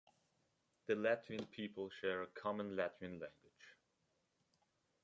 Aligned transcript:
The 0.87 0.95
Latvian 0.95 1.47
people 1.51 1.91
share 1.91 2.23
a 2.23 2.25
common 2.25 2.71
Latvian 2.75 3.19
language. 3.21 3.75